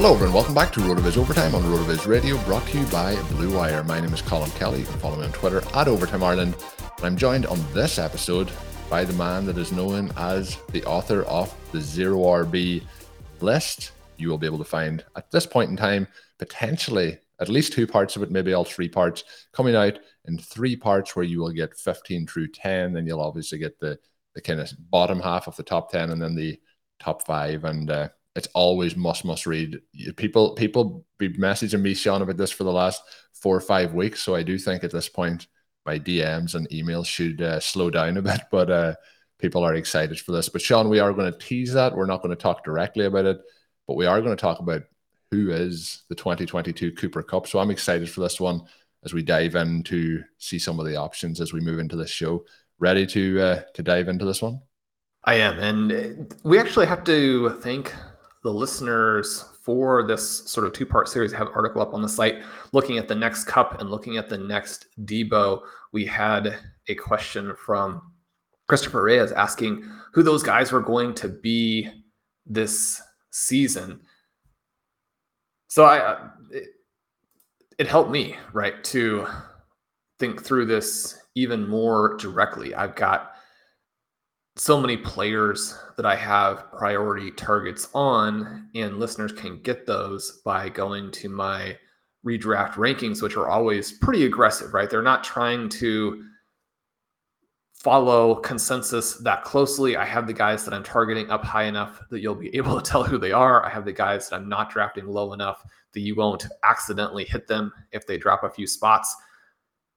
[0.00, 0.32] Hello, everyone.
[0.34, 3.84] Welcome back to RotoViz Overtime on RotoViz Radio, brought to you by Blue Wire.
[3.84, 4.78] My name is Colin Kelly.
[4.78, 6.56] You can follow me on Twitter at Overtime Ireland.
[6.96, 8.50] And I'm joined on this episode
[8.88, 12.82] by the man that is known as the author of the Zero RB
[13.42, 13.92] list.
[14.16, 17.86] You will be able to find at this point in time, potentially at least two
[17.86, 21.52] parts of it, maybe all three parts, coming out in three parts where you will
[21.52, 22.94] get 15 through 10.
[22.94, 23.98] Then you'll obviously get the,
[24.34, 26.58] the kind of bottom half of the top 10 and then the
[27.00, 27.64] top five.
[27.64, 29.80] And uh, it's always must, must read.
[30.16, 33.02] People, people be messaging me, Sean, about this for the last
[33.34, 34.20] four or five weeks.
[34.20, 35.46] So I do think at this point,
[35.86, 38.94] my DMs and emails should uh, slow down a bit, but uh,
[39.38, 40.48] people are excited for this.
[40.48, 41.96] But Sean, we are going to tease that.
[41.96, 43.40] We're not going to talk directly about it,
[43.88, 44.82] but we are going to talk about
[45.30, 47.46] who is the 2022 Cooper Kupp.
[47.46, 48.62] So I'm excited for this one
[49.04, 52.10] as we dive in to see some of the options as we move into this
[52.10, 52.44] show.
[52.78, 54.60] Ready to uh, to dive into this one?
[55.24, 57.92] I am, and we actually have to thank
[58.42, 61.34] the listeners for this sort of two-part series.
[61.34, 62.42] I have article up on the site
[62.72, 65.60] looking at the next Kupp and looking at the next Deebo.
[65.92, 66.58] We had
[66.88, 68.00] a question from
[68.68, 71.88] Christopher Reyes asking who those guys were going to be
[72.46, 73.00] this
[73.30, 74.00] season.
[75.68, 76.68] So I, uh, it,
[77.78, 79.26] it helped me right to
[80.18, 82.74] think through this even more directly.
[82.74, 83.32] I've got
[84.60, 90.68] so many players that I have priority targets on, and listeners can get those by
[90.68, 91.78] going to my
[92.26, 94.90] redraft rankings, which are always pretty aggressive, right?
[94.90, 96.24] They're not trying to
[97.72, 99.96] follow consensus that closely.
[99.96, 102.90] I have the guys that I'm targeting up high enough that you'll be able to
[102.90, 103.64] tell who they are.
[103.64, 107.46] I have the guys that I'm not drafting low enough that you won't accidentally hit
[107.46, 109.16] them if they drop a few spots.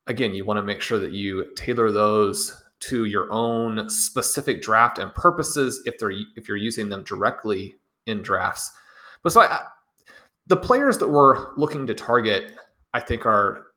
[0.07, 4.99] Again, you want to make sure that you tailor those to your own specific draft
[4.99, 8.71] and purposes if they're if you're using them directly in drafts.
[9.23, 9.65] But so I,
[10.47, 12.53] the players that we're looking to target,
[12.93, 13.67] I think, are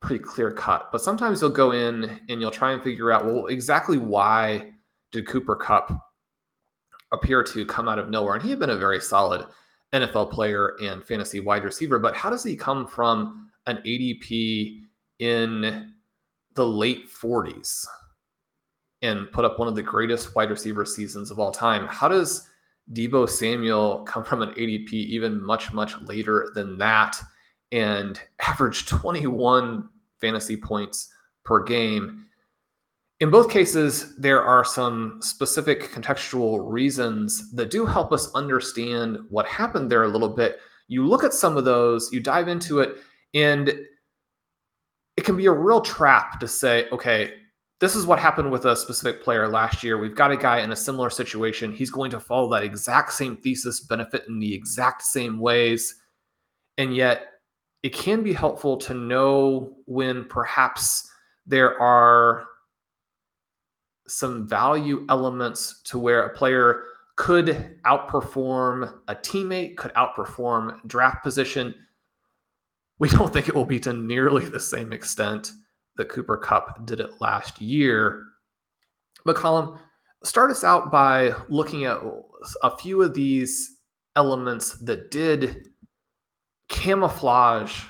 [0.00, 0.90] pretty clear cut.
[0.90, 4.72] But sometimes you'll go in and you'll try and figure out, well, exactly why
[5.12, 5.92] did Cooper Kupp
[7.12, 8.34] appear to come out of nowhere?
[8.34, 9.46] And he had been a very solid
[9.92, 14.80] NFL player and fantasy wide receiver, but how does he come from an ADP
[15.18, 15.92] in
[16.54, 17.86] the late 40s?
[19.02, 21.88] And put up one of the greatest wide receiver seasons of all time.
[21.88, 22.48] How does
[22.92, 27.16] Deebo Samuel come from an ADP even much, much later than that
[27.72, 29.88] and average 21
[30.20, 31.08] fantasy points
[31.44, 32.26] per game?
[33.18, 39.46] In both cases, there are some specific contextual reasons that do help us understand what
[39.46, 40.58] happened there a little bit.
[40.88, 42.96] You look at some of those, you dive into it,
[43.32, 47.34] and it can be a real trap to say, okay,
[47.82, 49.98] this is what happened with a specific player last year.
[49.98, 51.72] We've got a guy in a similar situation.
[51.72, 55.96] He's going to follow that exact same thesis, benefit in the exact same ways.
[56.78, 57.26] And yet,
[57.82, 61.10] it can be helpful to know when perhaps
[61.44, 62.44] there are
[64.06, 66.84] some value elements to where a player
[67.16, 71.74] could outperform a teammate, could outperform draft position.
[73.00, 75.50] We don't think it will be to nearly the same extent
[75.96, 78.24] that Cooper Kupp did it last year.
[79.24, 79.78] But Colin,
[80.24, 81.98] start us out by looking at
[82.62, 83.78] a few of these
[84.16, 85.68] elements that did
[86.68, 87.84] camouflage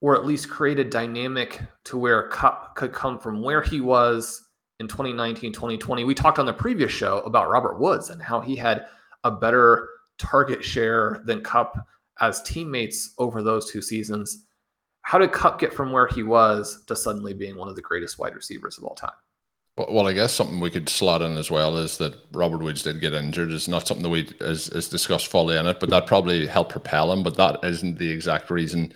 [0.00, 4.42] or at least create a dynamic to where Kupp could come from where he was
[4.78, 6.04] in 2019, 2020.
[6.04, 8.86] We talked on the previous show about Robert Woods and how he had
[9.24, 9.88] a better
[10.18, 11.76] target share than Kupp
[12.20, 14.45] as teammates over those two seasons.
[15.06, 18.18] How did Kupp get from where he was to suddenly being one of the greatest
[18.18, 19.12] wide receivers of all time?
[19.76, 23.00] Well, I guess something we could slot in as well is that Robert Woods did
[23.00, 23.52] get injured.
[23.52, 27.12] It's not something that we is discussed fully in it, but that probably helped propel
[27.12, 27.22] him.
[27.22, 28.92] But that isn't the exact reason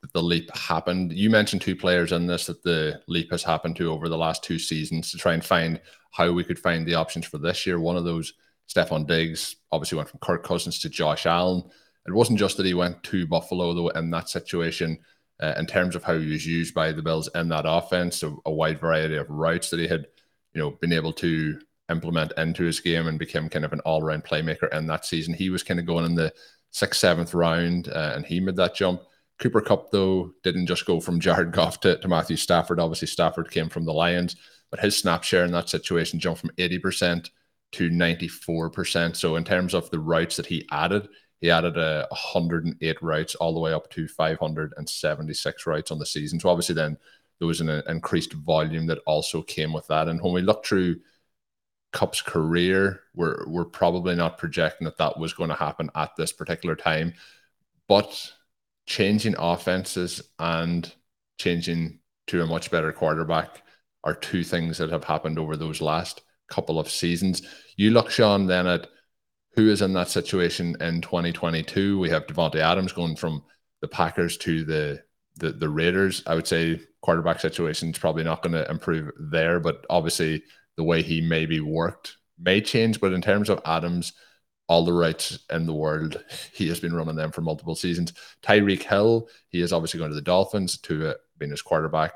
[0.00, 1.12] that the leap happened.
[1.12, 4.42] You mentioned two players in this that the leap has happened to over the last
[4.42, 5.80] two seasons to try and find
[6.10, 7.78] how we could find the options for this year.
[7.78, 8.32] One of those,
[8.68, 11.62] Stefon Diggs, obviously went from Kirk Cousins to Josh Allen.
[12.08, 14.98] It wasn't just that he went to Buffalo though in that situation.
[15.40, 18.50] Uh, in terms of how he was used by the Bills in that offense, a,
[18.50, 20.06] wide variety of routes that he had
[20.54, 21.58] you know, been able to
[21.90, 25.34] implement into his game and become kind of an all round playmaker in that season.
[25.34, 26.32] He was kind of going in the
[26.70, 29.02] sixth, seventh round, uh, and he made that jump.
[29.38, 32.80] Cooper Kupp, though, didn't just go from Jared Goff to, to Matthew Stafford.
[32.80, 34.36] Obviously, Stafford came from the Lions,
[34.70, 37.30] but his snap share in that situation jumped from 80%
[37.72, 39.16] to 94%.
[39.16, 41.08] So, in terms of the routes that he added,
[41.42, 46.38] he added a 108 routes all the way up to 576 routes on the season.
[46.38, 46.96] So, obviously, then
[47.40, 50.06] there was an uh, increased volume that also came with that.
[50.06, 51.00] And when we look through
[51.92, 56.32] Kupp's career, we're we're probably not projecting that that was going to happen at this
[56.32, 57.12] particular time,
[57.88, 58.32] but
[58.86, 60.92] changing offenses and
[61.38, 61.98] changing
[62.28, 63.62] to a much better quarterback
[64.04, 67.42] are two things that have happened over those last couple of seasons.
[67.76, 68.86] You look, Sean, then at
[69.54, 71.98] who is in that situation in 2022.
[71.98, 73.42] We have Davante Adams going from
[73.80, 75.02] the Packers to the
[75.36, 76.22] the, the Raiders.
[76.26, 80.42] I would say quarterback situation is probably not going to improve there, but obviously
[80.76, 83.00] the way he maybe worked may change.
[83.00, 84.12] But in terms of Adams,
[84.68, 86.22] all the rights in the world,
[86.52, 88.12] he has been running them for multiple seasons.
[88.42, 92.12] Tyreek Hill, he is obviously going to the Dolphins to uh, being his quarterback.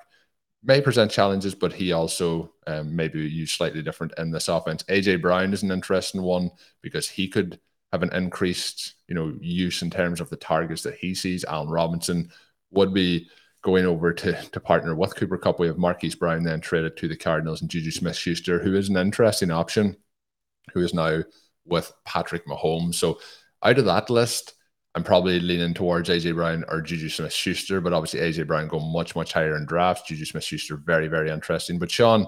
[0.67, 4.83] May present challenges, but he also um, maybe used slightly different in this offense.
[4.85, 6.51] AJ Brown is an interesting one
[6.83, 7.61] because he could
[7.93, 11.45] have an increased, you know, use in terms of the targets that he sees.
[11.45, 12.31] Allen Robinson
[12.73, 13.29] would be
[13.63, 15.61] going over to, to partner with Cooper Kupp.
[15.61, 18.89] We have Marquise Brown then traded to the Cardinals and Juju Smith Schuster, who is
[18.89, 19.97] an interesting option,
[20.73, 21.23] who is now
[21.65, 22.97] with Patrick Mahomes.
[22.97, 23.21] So
[23.63, 24.55] out of that list,
[24.97, 28.81] I'm probably leaning towards AJ Brown or Juju Smith Schuster, but obviously AJ Brown go
[28.81, 30.09] much, much higher in drafts.
[30.09, 31.79] Juju Smith Schuster, very, very interesting.
[31.79, 32.27] But Sean,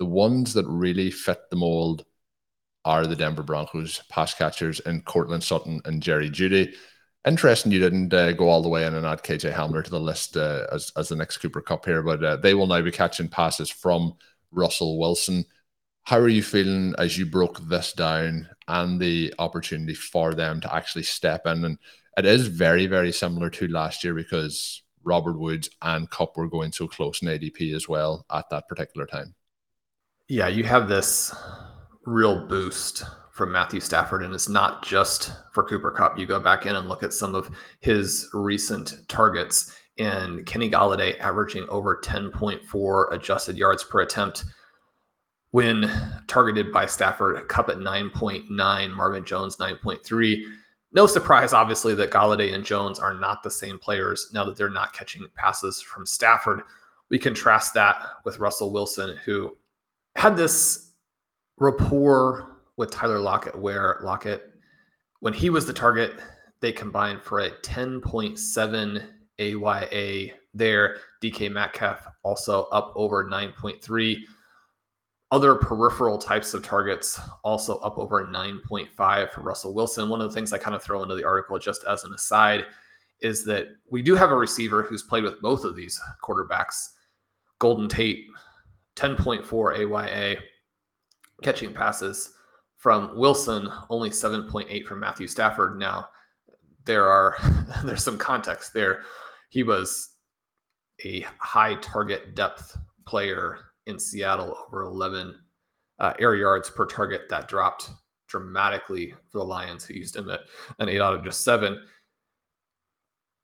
[0.00, 2.04] the ones that really fit the mold
[2.84, 6.74] are the Denver Broncos pass catchers and Courtland Sutton and Jerry Jeudy.
[7.24, 10.00] Interesting you didn't uh, go all the way in and add KJ Hamler to the
[10.00, 12.90] list uh, as, as the next Cooper Kupp here, but uh, they will now be
[12.90, 14.14] catching passes from
[14.50, 15.44] Russell Wilson.
[16.02, 20.74] How are you feeling as you broke this down and the opportunity for them to
[20.74, 21.64] actually step in?
[21.64, 21.78] And
[22.18, 26.72] it is very, very similar to last year because Robert Woods and Kupp were going
[26.72, 29.34] so close in ADP as well at that particular time.
[30.28, 31.34] Yeah, you have this
[32.04, 36.18] real boost from Matthew Stafford, and it's not just for Cooper Kupp.
[36.18, 37.48] You go back in and look at some of
[37.80, 44.44] his recent targets, and Kenny Golladay averaging over 10.4 adjusted yards per attempt
[45.52, 45.90] when
[46.26, 47.48] targeted by Stafford.
[47.48, 50.42] Kupp at 9.9, Marvin Jones 9.3.
[50.92, 54.70] No surprise, obviously, that Golladay and Jones are not the same players now that they're
[54.70, 56.62] not catching passes from Stafford.
[57.10, 59.56] We contrast that with Russell Wilson, who
[60.16, 60.92] had this
[61.58, 64.50] rapport with Tyler Lockett, where Lockett,
[65.20, 66.20] when he was the target,
[66.60, 69.04] they combined for a 10.7
[69.38, 70.96] AYA there.
[71.22, 74.16] DK Metcalf also up over 9.3.
[75.30, 80.08] Other peripheral types of targets also up over 9.5 for Russell Wilson.
[80.08, 82.64] One of the things I kind of throw into the article, just as an aside,
[83.20, 86.90] is that we do have a receiver who's played with both of these quarterbacks.
[87.58, 88.24] Golden Tate,
[88.96, 90.36] 10.4 AYA,
[91.42, 92.32] catching passes
[92.78, 95.78] from Wilson, only 7.8 from Matthew Stafford.
[95.78, 96.08] Now,
[96.84, 97.36] there are
[97.84, 99.02] there's some context there.
[99.50, 100.10] He was
[101.04, 103.58] a high target depth player
[103.88, 105.34] in Seattle, over 11
[105.98, 107.22] uh, air yards per target.
[107.28, 107.90] That dropped
[108.28, 110.40] dramatically for the Lions, who used him at
[110.78, 111.80] an eight out of just seven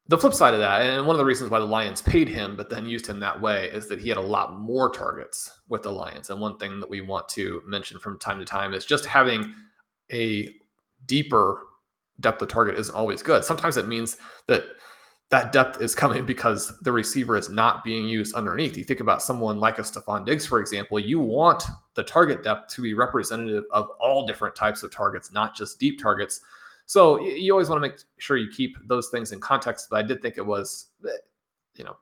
[0.06, 2.56] the flip side of that, and one of the reasons why the Lions paid him,
[2.56, 5.82] but then used him that way, is that he had a lot more targets with
[5.82, 6.28] the Lions.
[6.28, 9.54] And one thing that we want to mention from time to time is just having
[10.12, 10.54] a
[11.06, 11.62] deeper
[12.20, 13.44] depth of target isn't always good.
[13.44, 14.64] Sometimes it means that
[15.34, 18.76] that depth is coming because the receiver is not being used underneath.
[18.76, 21.64] You think about someone like a Stefon Diggs, for example, you want
[21.94, 26.00] the target depth to be representative of all different types of targets, not just deep
[26.00, 26.40] targets.
[26.86, 29.88] So you always want to make sure you keep those things in context.
[29.90, 31.10] But I did think it was, eh,
[31.74, 31.96] you know,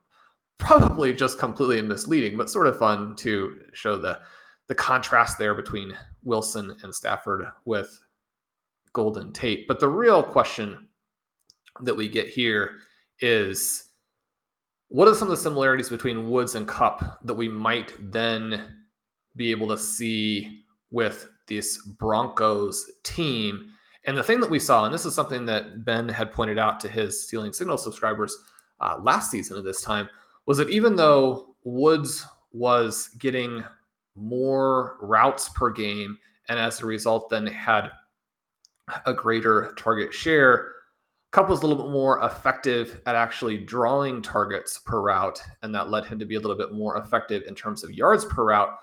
[0.59, 4.21] probably just completely misleading, but sort of fun to show the
[4.67, 7.99] the contrast there between Wilson and Stafford with
[8.93, 9.67] Golden Tate.
[9.67, 10.87] But the real question
[11.81, 12.81] that we get here
[13.23, 13.85] is
[14.89, 18.85] what are some of the similarities between Woods and Kupp that we might then
[19.37, 23.71] be able to see with this Broncos team?
[24.05, 26.79] And the thing that we saw, and this is something that Ben had pointed out
[26.81, 28.37] to his Stealing Signal subscribers
[28.81, 30.11] uh, last season at this time,
[30.45, 33.65] was that even though Woods was getting
[34.15, 36.19] more routes per game
[36.51, 37.91] and as a result then had
[39.07, 40.73] a greater target share,
[41.33, 45.91] Kupp was a little bit more effective at actually drawing targets per route, and that
[45.91, 48.77] led him to be a little bit more effective in terms of yards per route.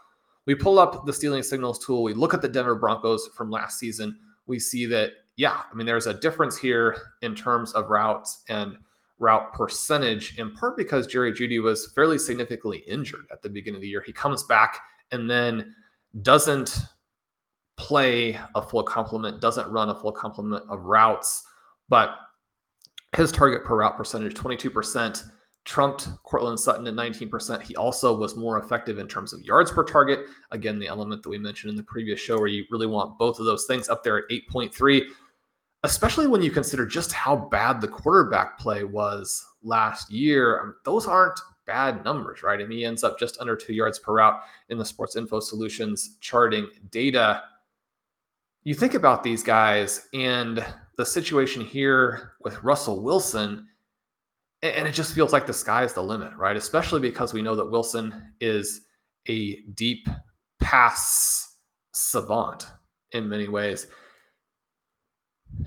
[0.46, 3.80] We pull up the stealing signals tool, we look at the Denver Broncos from last
[3.80, 4.18] season
[4.50, 8.76] we see that, yeah, I mean, there's a difference here in terms of routes and
[9.20, 13.82] route percentage, in part because Jerry Jeudy was fairly significantly injured at the beginning of
[13.82, 14.04] the year.
[14.06, 14.80] He comes back
[15.12, 15.74] and then
[16.24, 16.80] doesn't
[17.78, 21.44] play a full complement, doesn't run a full complement of routes,
[21.88, 22.16] but
[23.16, 25.32] his target per route percentage, 22%
[25.66, 27.62] trumped Courtland Sutton at 19%.
[27.62, 30.22] He also was more effective in terms of yards per target.
[30.52, 33.40] Again, the element that we mentioned in the previous show, where you really want both
[33.40, 35.04] of those things up there at 8.3,
[35.84, 40.60] especially when you consider just how bad the quarterback play was last year.
[40.60, 42.60] I mean, those aren't bad numbers, right?
[42.60, 46.18] Mean, he ends up just under two yards per route in the Sports Info Solutions
[46.20, 47.44] charting data.
[48.64, 50.66] You think about these guys and
[51.00, 53.66] the situation here with Russell Wilson
[54.62, 56.58] and it just feels like the sky is the limit, right?
[56.58, 58.82] Especially because we know that Wilson is
[59.30, 60.10] a deep
[60.60, 61.56] pass
[61.94, 62.68] savant
[63.14, 63.88] in many ways.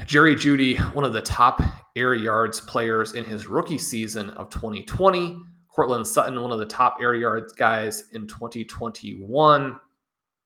[0.04, 1.62] Jerry Jeudy, one of the top
[1.96, 5.40] air yards players in his rookie season of 2020.
[5.74, 9.80] Courtland Sutton, one of the top air yards guys in 2021.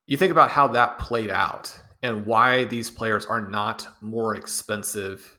[0.07, 1.77] You think about how that played out
[2.07, 5.39] and why these players are not more expensive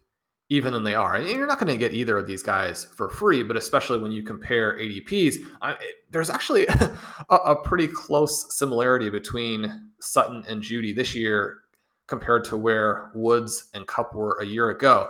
[0.49, 1.15] even than they are.
[1.15, 4.11] And you're not going to get either of these guys for free, but especially when
[4.11, 5.75] you compare ADPs, I,
[6.11, 6.97] there's actually a,
[7.29, 11.61] a, pretty close similarity between Sutton and Jeudy this year
[12.07, 15.09] compared to where Woods and Kupp were a year ago.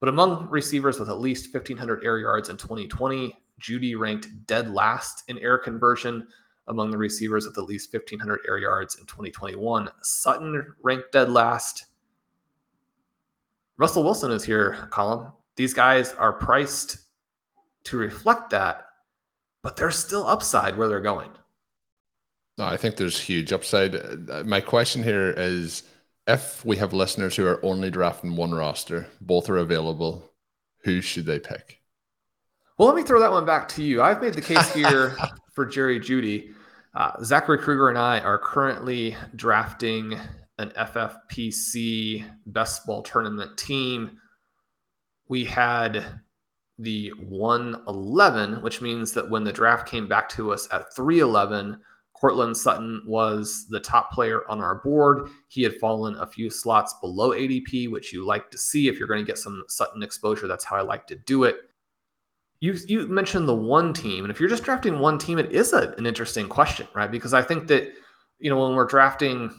[0.00, 5.24] But among receivers with at least 1,500 air yards in 2020, Jeudy ranked dead last
[5.28, 6.26] in air conversion.
[6.68, 11.86] Among the receivers with at least 1,500 air yards in 2021, Sutton ranked dead last.
[13.78, 15.28] Russell Wilson is here, Colin.
[15.56, 16.98] These guys are priced
[17.84, 18.86] to reflect that,
[19.62, 21.30] but there's still upside where they're going.
[22.58, 23.94] No, I think there's huge upside.
[24.46, 25.84] My question here is
[26.26, 30.30] if we have listeners who are only drafting one roster, both are available,
[30.84, 31.80] who should they pick?
[32.76, 34.02] Well, let me throw that one back to you.
[34.02, 35.16] I've made the case here
[35.52, 36.52] for Jerry Jeudy.
[36.98, 40.18] Uh, Zachary Kruger and I are currently drafting
[40.58, 44.18] an FFPC best ball tournament team.
[45.28, 46.04] We had
[46.76, 51.78] the 111, which means that when the draft came back to us at 311,
[52.14, 55.28] Courtland Sutton was the top player on our board.
[55.46, 59.06] He had fallen a few slots below ADP, which you like to see if you're
[59.06, 60.48] going to get some Sutton exposure.
[60.48, 61.67] That's how I like to do it.
[62.60, 65.72] You, you mentioned the one team, and if you're just drafting one team, it is
[65.72, 67.10] a, an interesting question, right?
[67.10, 67.92] Because I think that
[68.38, 69.52] you know when we're drafting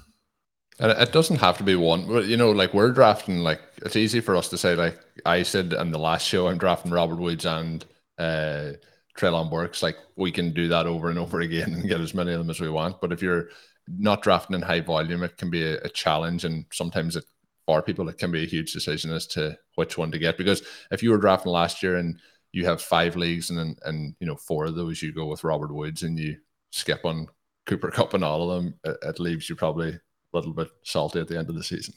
[0.80, 3.98] and it doesn't have to be one, but you know, like we're drafting, like it's
[3.98, 7.18] easy for us to say, like I said in the last show, I'm drafting Robert
[7.18, 7.86] Woods and
[8.18, 8.72] uh,
[9.18, 9.84] Treylon Burks.
[9.84, 12.50] Like we can do that over and over again and get as many of them
[12.50, 13.02] as we want.
[13.02, 13.50] But if you're
[13.90, 17.26] not drafting in high volume, it can be a, a challenge, and sometimes it
[17.66, 20.38] for people it can be a huge decision as to which one to get.
[20.38, 22.18] Because if you were drafting last year and
[22.52, 25.74] you have five leagues and and you know four of those you go with Robert
[25.74, 26.38] Woods and you
[26.72, 27.28] skip on
[27.66, 30.00] Cooper Kupp and all of them, it, it leaves you probably a
[30.34, 31.94] little bit salty at the end of the season.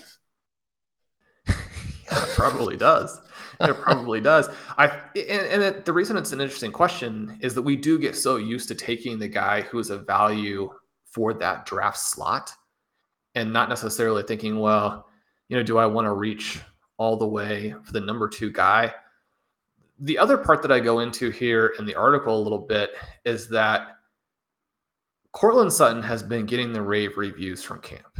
[1.47, 3.21] it probably does.
[3.61, 4.49] It probably does.
[4.76, 8.16] I and, and it, the reason it's an interesting question is that we do get
[8.16, 10.71] so used to taking the guy who is a value
[11.06, 12.50] for that draft slot,
[13.35, 15.06] and not necessarily thinking, well,
[15.49, 16.61] you know, do I want to reach
[16.97, 18.92] all the way for the number two guy?
[20.02, 22.90] The other part that I go into here in the article a little bit
[23.25, 23.99] is that
[25.32, 28.18] Courtland Sutton has been getting the rave reviews from camp.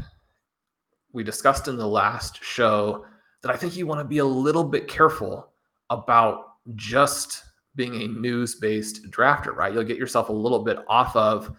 [1.13, 3.05] We discussed in the last show
[3.43, 5.53] that I think you want to be a little bit careful
[5.91, 7.43] about just
[7.75, 9.75] being a news based drafter, right?
[9.75, 11.55] You'll get yourself a little bit off of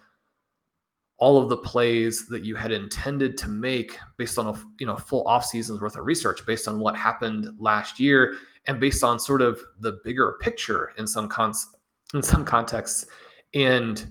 [1.17, 4.95] all of the plays that you had intended to make based on a you know
[4.95, 8.35] full off season's worth of research based on what happened last year
[8.67, 11.67] and based on sort of the bigger picture in some cons
[12.13, 13.05] in some contexts.
[13.53, 14.05] And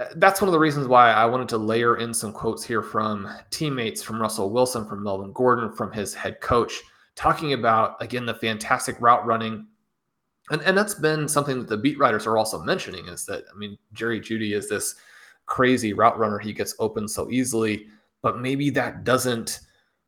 [0.00, 2.82] uh, that's one of the reasons why I wanted to layer in some quotes here
[2.82, 6.82] from teammates, from Russell Wilson, from Melvin Gordon, from his head coach,
[7.14, 9.66] talking about, again, the fantastic route running.
[10.50, 13.56] And, and that's been something that the beat writers are also mentioning is that, I
[13.56, 14.94] mean, Jerry Jeudy is this
[15.46, 16.38] crazy route runner.
[16.38, 17.86] He gets open so easily,
[18.22, 19.60] but maybe that doesn't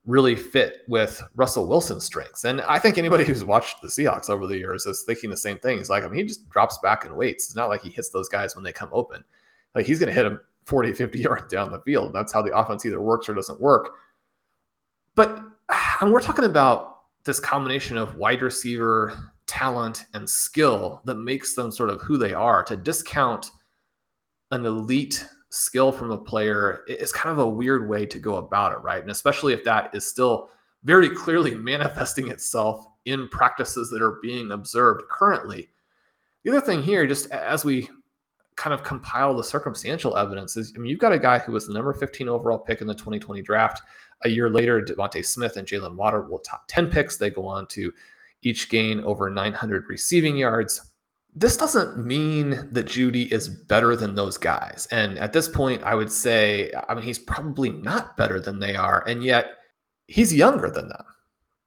[0.08, 2.44] really fit with Russell Wilson's strengths.
[2.44, 5.58] And I think anybody who's watched the Seahawks over the years is thinking the same
[5.58, 5.78] thing.
[5.78, 7.44] He's like, I mean, he just drops back and waits.
[7.46, 9.22] It's not like he hits those guys when they come open.
[9.74, 12.14] Like he's going to hit them 40, 50 yards down the field.
[12.14, 13.90] That's how the offense either works or doesn't work.
[15.14, 15.42] But
[16.00, 21.70] and we're talking about this combination of wide receiver talent and skill that makes them
[21.70, 22.62] sort of who they are.
[22.62, 23.50] To discount
[24.52, 28.72] an elite skill from a player is kind of a weird way to go about
[28.72, 29.00] it, right?
[29.00, 30.50] And especially if that is still
[30.84, 35.70] very clearly manifesting itself in practices that are being observed currently.
[36.44, 37.88] The other thing here, just as we
[38.56, 41.66] kind of compile the circumstantial evidence, is I mean, you've got a guy who was
[41.66, 43.82] the number 15 overall pick in the 2020 draft.
[44.24, 47.16] A year later, DeVonta Smith and Jaylen Waddle will top 10 picks.
[47.16, 47.92] They go on to
[48.42, 50.90] each gain over 900 receiving yards
[51.34, 54.88] this doesn't mean that Jeudy is better than those guys.
[54.90, 58.74] And at this point, I would say, I mean, he's probably not better than they
[58.74, 59.06] are.
[59.06, 59.58] And yet
[60.06, 61.04] he's younger than them.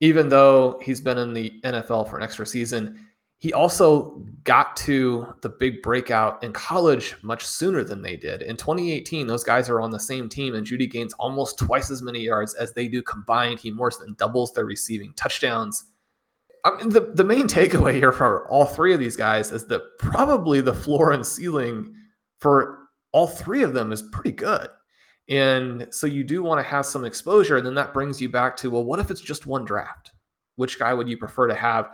[0.02, 3.06] Even though he's been in the NFL for an extra season,
[3.38, 8.44] he also got to the big breakout in college much sooner than they did.
[8.44, 12.04] In 2018, those guys are on the same team, and Jeudy gains almost twice as
[12.04, 13.60] many yards as they do combined.
[13.60, 15.86] He more than doubles their receiving touchdowns.
[16.64, 19.82] I mean, the, the main takeaway here for all three of these guys is that
[20.00, 21.94] probably the floor and ceiling
[22.40, 24.68] for all three of them is pretty good.
[25.30, 27.58] And so you do want to have some exposure.
[27.58, 30.12] And then that brings you back to, well, what if it's just one draft?
[30.56, 31.86] Which guy would you prefer to have?
[31.86, 31.90] I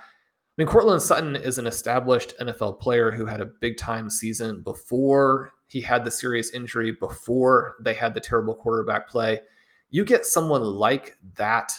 [0.57, 5.51] mean, Courtland Sutton is an established NFL player who had a big time season before
[5.67, 9.41] he had the serious injury, before they had the terrible quarterback play.
[9.89, 11.73] You get someone like that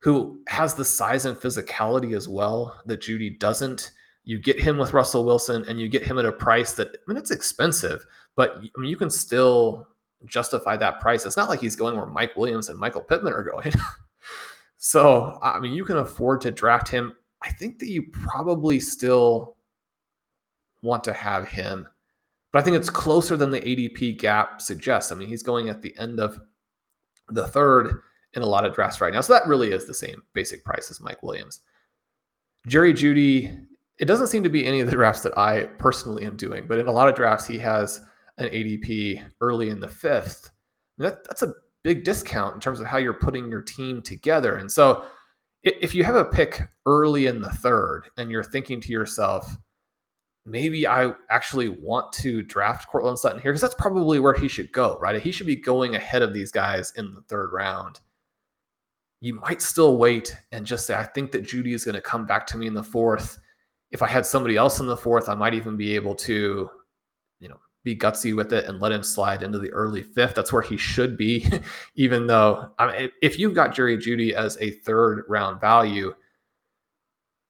[0.00, 3.92] who has the size and physicality as well that Jeudy doesn't.
[4.24, 6.98] You get him with Russell Wilson and you get him at a price that, I
[7.06, 8.04] mean, it's expensive,
[8.36, 9.88] but I mean, you can still
[10.26, 11.24] justify that price.
[11.24, 13.72] It's not like he's going where Mike Williams and Michael Pittman are going.
[14.76, 17.14] so, I mean, you can afford to draft him.
[17.42, 19.56] I think that you probably still
[20.82, 21.88] want to have him,
[22.52, 25.10] but I think it's closer than the ADP gap suggests.
[25.10, 26.40] I mean, he's going at the end of
[27.28, 28.02] the third
[28.34, 29.20] in a lot of drafts right now.
[29.20, 31.60] So that really is the same basic price as Mike Williams.
[32.66, 33.64] Jerry Jeudy,
[33.98, 36.78] it doesn't seem to be any of the drafts that I personally am doing, but
[36.78, 38.00] in a lot of drafts, he has
[38.38, 40.50] an ADP early in the fifth.
[40.98, 44.56] That, that's a big discount in terms of how you're putting your team together.
[44.56, 45.04] And so
[45.62, 49.56] if you have a pick early in the third and you're thinking to yourself,
[50.46, 54.72] maybe I actually want to draft Courtland Sutton here, because that's probably where he should
[54.72, 55.20] go, right?
[55.20, 58.00] He should be going ahead of these guys in the third round
[59.20, 62.26] you might still wait and just say, I think that Jeudy is going to come
[62.26, 63.38] back to me in the fourth.
[63.90, 66.70] If I had somebody else in the fourth, I might even be able to,
[67.40, 70.34] you know, be gutsy with it and let him slide into the early fifth.
[70.34, 71.48] That's where he should be,
[71.94, 76.14] even though I mean, if you've got Jerry Jeudy as a third round value,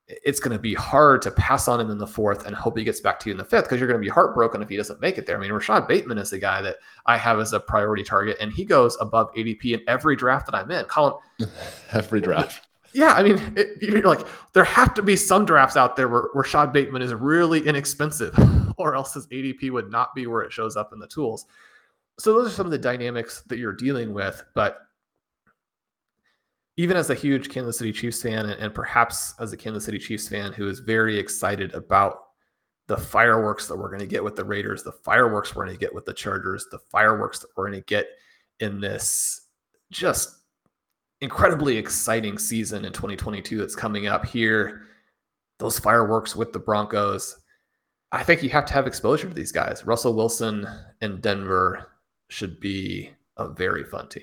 [0.08, 2.84] it's going to be hard to pass on him in the fourth and hope he
[2.84, 4.76] gets back to you in the fifth because you're going to be heartbroken if he
[4.76, 5.36] doesn't make it there.
[5.36, 8.50] I mean, Rashod Bateman is the guy that I have as a priority target, and
[8.50, 10.84] he goes above ADP in every draft that I'm in.
[10.86, 11.14] Colin,
[11.92, 12.66] every draft.
[12.94, 16.28] Yeah, I mean, it, you're like there have to be some drafts out there where
[16.32, 18.34] Rashod Bateman is really inexpensive,
[18.78, 21.44] or else his ADP would not be where it shows up in the tools.
[22.18, 24.87] So those are some of the dynamics that you're dealing with, but
[26.78, 30.28] even as a huge Kansas City Chiefs fan, and, perhaps as a Kansas City Chiefs
[30.28, 32.20] fan who is very excited about
[32.86, 35.80] the fireworks that we're going to get with the Raiders, the fireworks we're going to
[35.80, 38.06] get with the Chargers, the fireworks that we're going to get
[38.60, 39.48] in this
[39.90, 40.36] just
[41.20, 44.82] incredibly exciting season in 2022 that's coming up here.
[45.58, 47.40] Those fireworks with the Broncos.
[48.12, 49.84] I think you have to have exposure to these guys.
[49.84, 50.64] Russell Wilson
[51.00, 51.88] and Denver
[52.30, 54.22] should be a very fun team.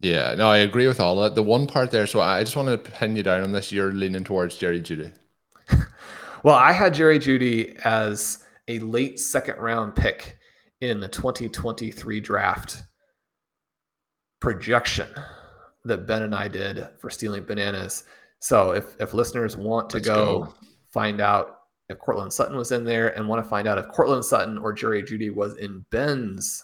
[0.00, 1.34] Yeah, no, I agree with all of that.
[1.34, 3.72] The one part there, so I just want to pin you down on this.
[3.72, 5.12] You're leaning towards Jerry Jeudy.
[6.44, 10.38] well, I had Jerry Jeudy as a late second round pick
[10.80, 12.82] in the 2023 draft
[14.40, 15.08] projection
[15.84, 18.04] that Ben and I did for stealing bananas.
[18.38, 20.54] So if if listeners want to go, go,
[20.92, 21.56] find out
[21.88, 24.72] if Courtland Sutton was in there and want to find out if Courtland Sutton or
[24.72, 26.62] Jerry Jeudy was in Ben's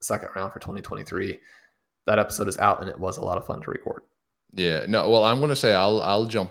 [0.00, 1.38] second round for 2023
[2.08, 4.02] that episode is out and it was a lot of fun to record.
[4.54, 6.50] Yeah, no, well, I'm going to say I'll I'll jump.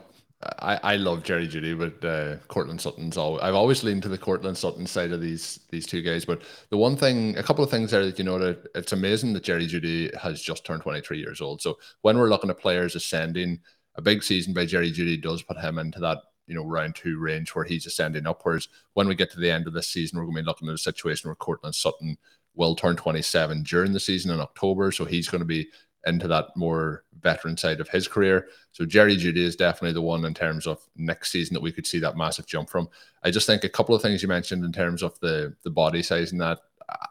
[0.59, 3.41] I, I love Jerry Jeudy, but uh, Courtland Sutton's all.
[3.41, 6.25] I've always leaned to the Courtland Sutton side of these these two guys.
[6.25, 9.33] But the one thing, a couple of things there that you know that it's amazing
[9.33, 11.61] that Jerry Jeudy has just turned 23 years old.
[11.61, 13.59] So when we're looking at players ascending,
[13.95, 17.17] a big season by Jerry Jeudy does put him into that you know round two
[17.17, 18.69] range where he's ascending upwards.
[18.93, 20.75] When we get to the end of this season, we're going to be looking at
[20.75, 22.15] a situation where Courtland Sutton
[22.57, 24.91] will turn 27 during the season in October.
[24.91, 25.69] So he's going to be
[26.05, 28.47] into that more veteran side of his career.
[28.71, 31.87] So Jerry Jeudy is definitely the one in terms of next season that we could
[31.87, 32.89] see that massive jump from.
[33.23, 36.01] I just think a couple of things you mentioned in terms of the the body
[36.01, 37.07] size and that uh,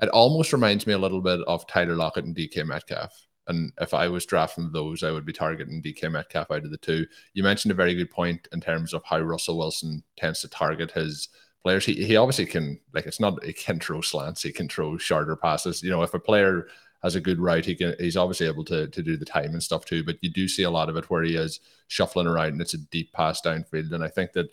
[0.00, 3.26] it almost reminds me a little bit of Tyler Lockett and DK Metcalf.
[3.48, 6.78] And if I was drafting those, I would be targeting DK Metcalf out of the
[6.78, 7.06] two.
[7.32, 10.90] You mentioned a very good point in terms of how Russell Wilson tends to target
[10.90, 11.28] his
[11.66, 11.84] players.
[11.84, 15.34] He, he obviously can like it's not he can throw slants, he can throw shorter
[15.34, 15.82] passes.
[15.82, 16.68] You know, if a player
[17.02, 19.60] has a good route, he can he's obviously able to to do the time and
[19.60, 20.04] stuff too.
[20.04, 22.74] But you do see a lot of it where he is shuffling around and it's
[22.74, 23.90] a deep pass downfield.
[23.92, 24.46] And I think that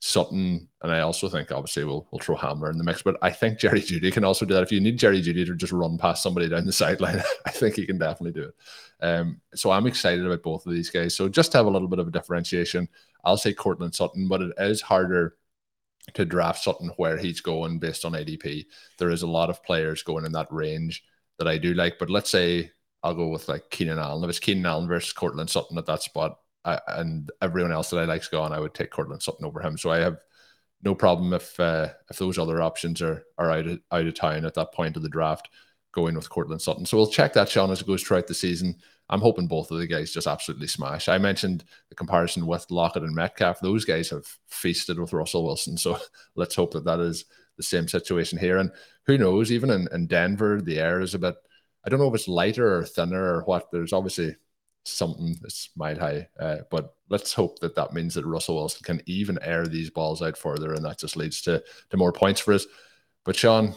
[0.00, 3.30] Sutton and I also think obviously we'll we'll throw Hamler in the mix, but I
[3.30, 4.62] think Jerry Jeudy can also do that.
[4.62, 7.76] If you need Jerry Jeudy to just run past somebody down the sideline, I think
[7.76, 8.54] he can definitely do it.
[9.04, 11.14] Um, so I'm excited about both of these guys.
[11.14, 12.88] So just to have a little bit of a differentiation,
[13.22, 15.36] I'll say Courtland Sutton, but it is harder
[16.12, 18.66] to draft Sutton where he's going based on ADP.
[18.98, 21.02] There is a lot of players going in that range
[21.38, 22.70] that I do like, but let's say
[23.02, 24.22] I'll go with like Keenan Allen.
[24.24, 27.98] If it's Keenan Allen versus Courtland Sutton at that spot, I, and everyone else that
[27.98, 29.76] I like's gone, I would take Courtland Sutton over him.
[29.76, 30.18] So I have
[30.82, 34.44] no problem if uh, if those other options are are out of, out of town
[34.44, 35.48] at that point of the draft,
[35.92, 36.86] going with Courtland Sutton.
[36.86, 38.76] So we'll check that, Sean, as it goes throughout the season.
[39.10, 41.08] I'm hoping both of the guys just absolutely smash.
[41.08, 43.60] I mentioned the comparison with Lockett and Metcalf.
[43.60, 45.76] Those guys have feasted with Russell Wilson.
[45.76, 45.98] So
[46.36, 48.58] let's hope that that is the same situation here.
[48.58, 48.70] And
[49.06, 51.34] who knows, even in, in Denver, the air is a bit,
[51.84, 53.70] I don't know if it's lighter or thinner or what.
[53.70, 54.36] There's obviously
[54.86, 56.28] something that's mile high.
[56.40, 60.22] Uh, but let's hope that that means that Russell Wilson can even air these balls
[60.22, 62.66] out further and that just leads to, to more points for us.
[63.24, 63.74] But Sean,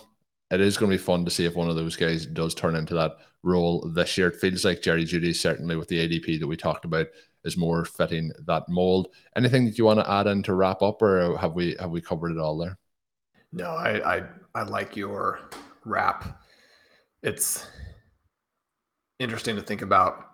[0.52, 2.76] it is going to be fun to see if one of those guys does turn
[2.76, 4.27] into that role this year.
[4.27, 7.07] It feels like Jerry Jeudy, certainly with the ADP that we talked about,
[7.43, 9.07] is more fitting that mold.
[9.36, 12.01] Anything that you want to add in to wrap up, or have we have we
[12.01, 12.77] covered it all there?
[13.51, 15.39] No, I I, I like your
[15.86, 16.41] wrap.
[17.23, 17.65] It's
[19.19, 20.25] interesting to think about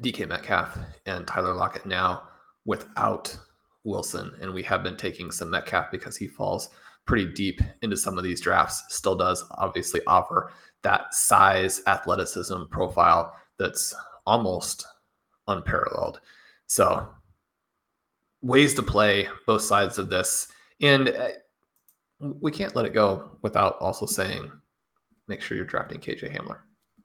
[0.00, 2.22] DK Metcalf and Tyler Lockett now
[2.64, 3.36] without
[3.84, 6.70] Wilson, and we have been taking some Metcalf because he falls
[7.06, 8.82] pretty deep into some of these drafts.
[8.88, 10.52] Still does obviously offer
[10.82, 13.94] that size, athleticism profile that's
[14.26, 14.86] almost
[15.48, 16.20] unparalleled.
[16.66, 17.08] So,
[18.42, 20.48] ways to play both sides of this.
[20.80, 21.28] And uh,
[22.18, 24.50] we can't let it go without also saying
[25.28, 26.58] make sure you're drafting KJ Hamler.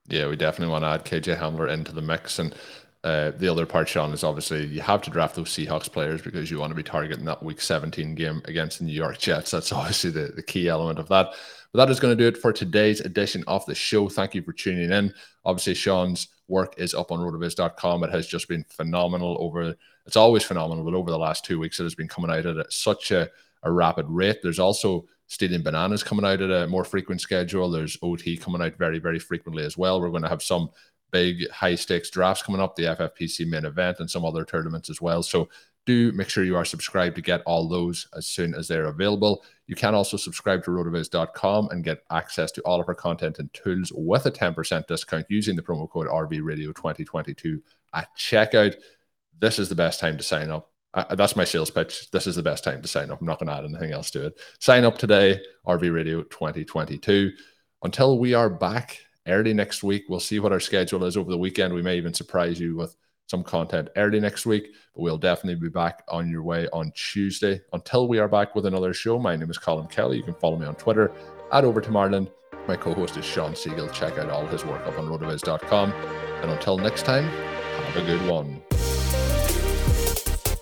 [0.08, 2.40] Yeah, we definitely want to add KJ Hamler into the mix.
[2.40, 2.56] And
[3.04, 6.52] uh, the other part, Sean, is obviously you have to draft those Seahawks players because
[6.52, 9.52] you want to be targeting that Week 17 game against the New York Jets.
[9.52, 11.34] That's obviously the, the key element of that.
[11.74, 14.08] But that is going to do it for today's edition of the show.
[14.08, 15.14] Thank you for tuning in.
[15.46, 18.04] Obviously, Sean's work is up on rotoviz.com.
[18.04, 21.80] It has just been phenomenal over, it's always phenomenal, but over the last two weeks,
[21.80, 23.30] it has been coming out at such a,
[23.64, 24.42] a rapid rate.
[24.44, 27.72] There's also Stealing Bananas coming out at a more frequent schedule.
[27.72, 30.02] There's OT coming out very, very frequently as well.
[30.02, 30.70] We're going to have some
[31.12, 35.02] big high stakes drafts coming up, the FFPC main event, and some other tournaments as
[35.02, 35.24] well.
[35.24, 35.50] So
[35.86, 39.44] do make sure you are subscribed to get all those as soon as they're available.
[39.68, 43.52] You can also subscribe to rotoviz.com and get access to all of our content and
[43.54, 47.62] tools with a 10% discount using the promo code RVRadio2022
[47.94, 48.76] at checkout.
[49.40, 50.70] This is the best time to sign up.
[50.94, 52.12] Uh, that's my sales pitch.
[52.12, 53.22] This is the best time to sign up.
[53.22, 54.40] I'm not going to add anything else to it.
[54.60, 57.32] Sign up today, RV Radio 2022.
[57.84, 61.38] Until we are back early next week, we'll see what our schedule is over the
[61.38, 61.74] weekend.
[61.74, 62.96] We may even surprise you with
[63.28, 67.62] some content early next week, but we'll definitely be back on your way on Tuesday.
[67.74, 70.18] Until we are back with another show, my name is Colin Kelly.
[70.18, 71.12] You can follow me on Twitter
[71.52, 72.30] at Over to Marlin.
[72.68, 73.92] My co host is Shawn Siegele.
[73.92, 75.92] Check out all his work up on rotoviz.com.
[75.92, 78.62] And until next time, have a good one.